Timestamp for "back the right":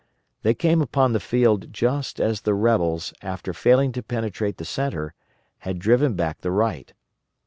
6.15-6.91